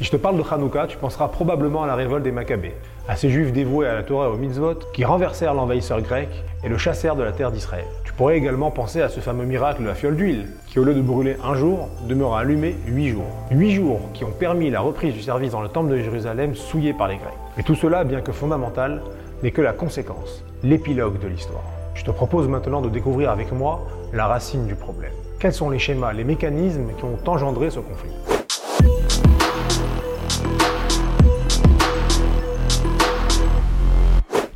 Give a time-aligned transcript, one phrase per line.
[0.00, 2.76] Si je te parle de Hanouka, tu penseras probablement à la révolte des Maccabées,
[3.08, 6.28] à ces juifs dévoués à la Torah et au mitzvot qui renversèrent l'envahisseur grec
[6.62, 7.84] et le chassèrent de la terre d'Israël.
[8.04, 10.94] Tu pourrais également penser à ce fameux miracle de la fiole d'huile, qui au lieu
[10.94, 13.26] de brûler un jour, demeura allumé huit jours.
[13.50, 16.92] Huit jours qui ont permis la reprise du service dans le temple de Jérusalem souillé
[16.92, 17.34] par les Grecs.
[17.58, 19.02] Et tout cela, bien que fondamental,
[19.42, 21.64] n'est que la conséquence, l'épilogue de l'histoire.
[21.94, 23.80] Je te propose maintenant de découvrir avec moi
[24.12, 25.10] la racine du problème.
[25.40, 28.37] Quels sont les schémas, les mécanismes qui ont engendré ce conflit?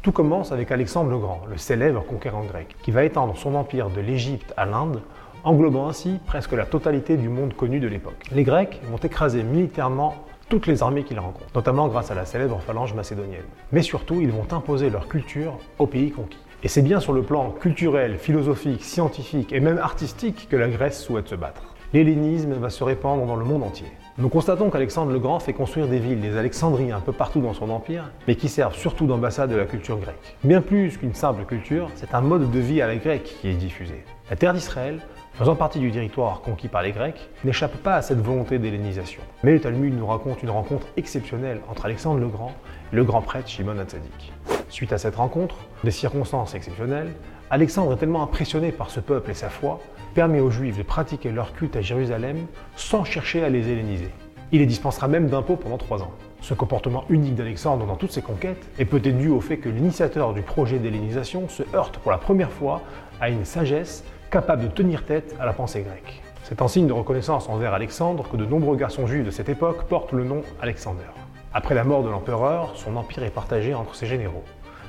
[0.02, 3.88] Tout commence avec Alexandre le Grand, le célèbre conquérant grec, qui va étendre son empire
[3.88, 5.01] de l'Égypte à l'Inde,
[5.45, 8.20] englobant ainsi presque la totalité du monde connu de l'époque.
[8.33, 10.16] Les Grecs vont écraser militairement
[10.48, 13.45] toutes les armées qu'ils rencontrent, notamment grâce à la célèbre phalange macédonienne.
[13.70, 16.43] Mais surtout, ils vont imposer leur culture aux pays conquis.
[16.65, 21.01] Et c'est bien sur le plan culturel, philosophique, scientifique et même artistique que la Grèce
[21.01, 21.62] souhaite se battre.
[21.93, 23.87] L'hellénisme va se répandre dans le monde entier.
[24.19, 27.55] Nous constatons qu'Alexandre le Grand fait construire des villes, des Alexandries un peu partout dans
[27.55, 30.37] son empire, mais qui servent surtout d'ambassade de la culture grecque.
[30.45, 33.54] Bien plus qu'une simple culture, c'est un mode de vie à la grecque qui est
[33.54, 34.04] diffusé.
[34.29, 35.01] La terre d'Israël,
[35.32, 39.23] faisant partie du territoire conquis par les Grecs, n'échappe pas à cette volonté d'hellénisation.
[39.45, 42.52] Mais le Talmud nous raconte une rencontre exceptionnelle entre Alexandre le Grand
[42.93, 44.30] et le grand prêtre Shimon Hatzadik.
[44.73, 47.12] Suite à cette rencontre, des circonstances exceptionnelles,
[47.51, 49.80] Alexandre est tellement impressionné par ce peuple et sa foi,
[50.14, 54.09] permet aux Juifs de pratiquer leur culte à Jérusalem sans chercher à les helléniser.
[54.51, 56.12] Il les dispensera même d'impôts pendant trois ans.
[56.40, 60.32] Ce comportement unique d'Alexandre dans toutes ses conquêtes est peut-être dû au fait que l'initiateur
[60.32, 62.80] du projet d'hellénisation se heurte pour la première fois
[63.20, 66.22] à une sagesse capable de tenir tête à la pensée grecque.
[66.44, 69.84] C'est un signe de reconnaissance envers Alexandre que de nombreux garçons juifs de cette époque
[69.84, 71.10] portent le nom Alexander.
[71.53, 74.44] Après la mort de l'empereur, son empire est partagé entre ses généraux.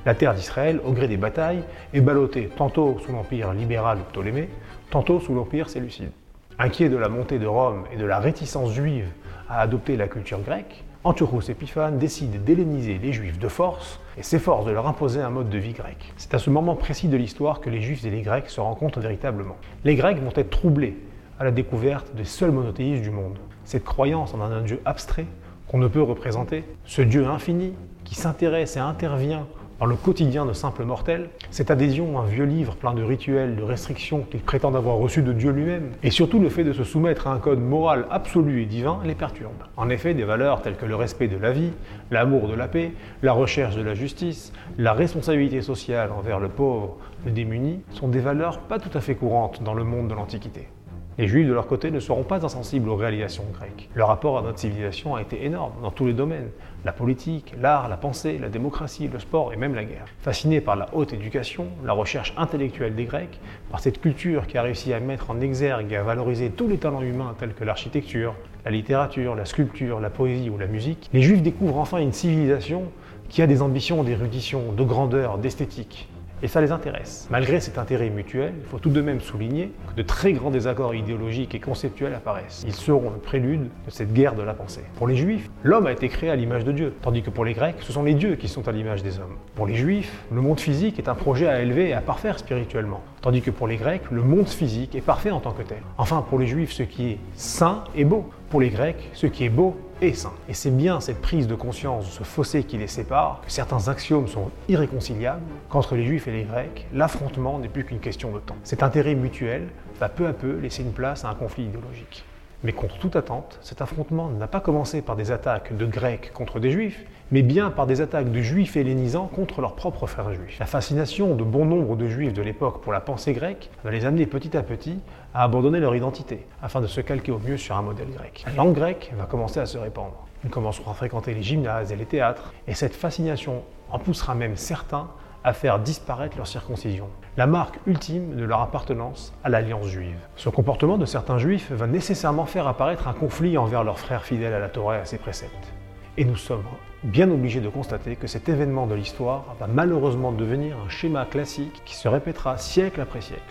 [0.06, 4.50] La terre d'Israël, au gré des batailles, est ballottée tantôt sous l'empire libéral de Ptolémée,
[4.90, 6.12] tantôt sous l'empire séleucide.
[6.60, 9.08] Inquiet de la montée de Rome et de la réticence juive
[9.50, 14.66] à adopter la culture grecque, Antiochos Épiphane décide d'helléniser les juifs de force et s'efforce
[14.66, 16.14] de leur imposer un mode de vie grec.
[16.18, 19.00] C'est à ce moment précis de l'histoire que les juifs et les grecs se rencontrent
[19.00, 19.56] véritablement.
[19.86, 20.98] Les grecs vont être troublés
[21.40, 23.38] à la découverte des seuls monothéistes du monde.
[23.64, 25.28] Cette croyance en un dieu abstrait
[25.68, 29.48] qu'on ne peut représenter, ce dieu infini qui s'intéresse et intervient
[29.84, 33.58] dans le quotidien de simples mortels, cette adhésion à un vieux livre plein de rituels,
[33.58, 36.86] de restrictions qu'ils prétendent avoir reçus de Dieu lui-même, et surtout le fait de se
[36.86, 39.52] soumettre à un code moral absolu et divin les perturbe.
[39.76, 41.72] En effet, des valeurs telles que le respect de la vie,
[42.12, 46.96] l'amour de la paix, la recherche de la justice, la responsabilité sociale envers le pauvre,
[47.26, 50.70] le démuni, sont des valeurs pas tout à fait courantes dans le monde de l'Antiquité.
[51.20, 53.88] Les Juifs, de leur côté, ne seront pas insensibles aux réalisations grecques.
[53.94, 56.50] Leur rapport à notre civilisation a été énorme dans tous les domaines
[56.86, 60.06] la politique, l'art, la pensée, la démocratie, le sport et même la guerre.
[60.20, 63.40] Fascinés par la haute éducation, la recherche intellectuelle des Grecs,
[63.72, 66.78] par cette culture qui a réussi à mettre en exergue et à valoriser tous les
[66.78, 68.36] talents humains tels que l'architecture,
[68.66, 72.84] la littérature, la sculpture, la poésie ou la musique, les Juifs découvrent enfin une civilisation
[73.30, 76.10] qui a des ambitions d'érudition, de grandeur, d'esthétique
[76.44, 77.28] et ça les intéresse.
[77.32, 80.94] Malgré cet intérêt mutuel, il faut tout de même souligner que de très grands désaccords
[80.94, 82.64] idéologiques et conceptuels apparaissent.
[82.68, 84.84] Ils seront le prélude de cette guerre de la pensée.
[84.98, 87.54] Pour les juifs, l'homme a été créé à l'image de Dieu, tandis que pour les
[87.54, 89.38] grecs, ce sont les dieux qui sont à l'image des hommes.
[89.56, 93.02] Pour les juifs, le monde physique est un projet à élever et à parfaire spirituellement,
[93.22, 95.80] tandis que pour les grecs, le monde physique est parfait en tant que tel.
[95.98, 98.30] Enfin, pour les juifs, ce qui est saint est beau.
[98.54, 100.36] Pour les grecs, ce qui est beau est saint.
[100.48, 103.88] Et c'est bien cette prise de conscience de ce fossé qui les sépare, que certains
[103.88, 108.38] axiomes sont irréconciliables, qu'entre les juifs et les grecs, l'affrontement n'est plus qu'une question de
[108.38, 108.58] temps.
[108.64, 109.70] Cet intérêt mutuel
[110.00, 112.26] va peu à peu laisser une place à un conflit idéologique.
[112.64, 116.62] Mais contre toute attente, cet affrontement n'a pas commencé par des attaques de Grecs contre
[116.62, 120.60] des Juifs, mais bien par des attaques de Juifs hellénisants contre leurs propres frères juifs.
[120.60, 124.06] La fascination de bon nombre de Juifs de l'époque pour la pensée grecque va les
[124.06, 125.00] amener petit à petit
[125.34, 128.46] à abandonner leur identité, afin de se calquer au mieux sur un modèle grec.
[128.48, 130.26] La langue grecque va commencer à se répandre.
[130.46, 134.56] Ils commenceront à fréquenter les gymnases et les théâtres, et cette fascination en poussera même
[134.56, 135.10] certains
[135.44, 140.20] à faire disparaître leur circoncision, la marque ultime de leur appartenance à l'alliance juive.
[140.36, 144.54] Ce comportement de certains juifs va nécessairement faire apparaître un conflit envers leurs frères fidèles
[144.54, 145.74] à la Torah et à ses préceptes.
[146.18, 146.64] Et nous sommes
[147.04, 151.82] bien obligés de constater que cet événement de l'histoire va malheureusement devenir un schéma classique
[151.86, 153.42] qui se répétera siècle après siècle.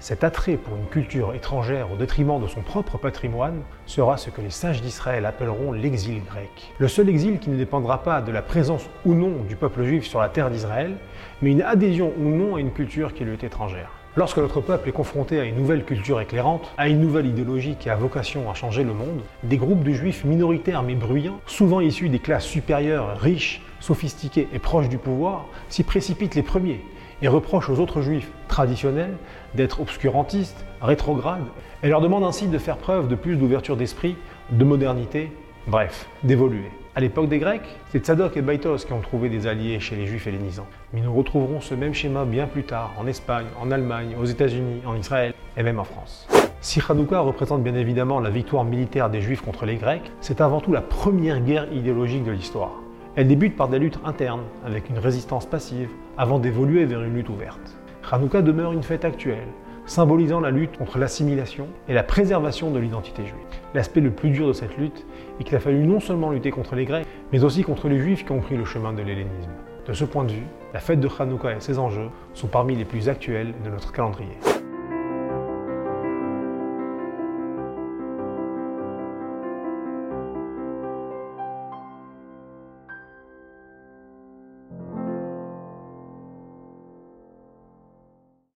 [0.00, 4.40] Cet attrait pour une culture étrangère au détriment de son propre patrimoine sera ce que
[4.40, 6.72] les sages d'Israël appelleront l'exil grec.
[6.78, 10.06] Le seul exil qui ne dépendra pas de la présence ou non du peuple juif
[10.06, 10.94] sur la terre d'Israël,
[11.42, 13.90] mais une adhésion ou non à une culture qui lui est étrangère.
[14.16, 17.90] Lorsque notre peuple est confronté à une nouvelle culture éclairante, à une nouvelle idéologie qui
[17.90, 22.08] a vocation à changer le monde, des groupes de juifs minoritaires mais bruyants, souvent issus
[22.08, 26.84] des classes supérieures, riches, sophistiquées et proches du pouvoir, s'y précipitent les premiers
[27.22, 29.16] et reprochent aux autres juifs traditionnels
[29.54, 31.46] d'être obscurantistes, rétrogrades,
[31.82, 34.16] et leur demandent ainsi de faire preuve de plus d'ouverture d'esprit,
[34.50, 35.32] de modernité
[35.66, 36.70] Bref, d'évoluer.
[36.94, 40.06] À l'époque des Grecs, c'est Tsadok et Baitos qui ont trouvé des alliés chez les
[40.06, 40.66] Juifs hellénisants.
[40.94, 44.80] Mais nous retrouverons ce même schéma bien plus tard en Espagne, en Allemagne, aux États-Unis,
[44.86, 46.26] en Israël et même en France.
[46.62, 50.62] Si Hanouka représente bien évidemment la victoire militaire des Juifs contre les Grecs, c'est avant
[50.62, 52.72] tout la première guerre idéologique de l'histoire.
[53.16, 57.28] Elle débute par des luttes internes, avec une résistance passive, avant d'évoluer vers une lutte
[57.28, 57.76] ouverte.
[58.10, 59.48] Hanouka demeure une fête actuelle,
[59.86, 63.60] symbolisant la lutte contre l'assimilation et la préservation de l'identité juive.
[63.74, 65.06] L'aspect le plus dur de cette lutte
[65.40, 68.24] est qu'il a fallu non seulement lutter contre les Grecs, mais aussi contre les Juifs
[68.24, 69.50] qui ont pris le chemin de l'hellénisme.
[69.86, 72.84] De ce point de vue, la fête de Hanouka et ses enjeux sont parmi les
[72.84, 74.36] plus actuels de notre calendrier.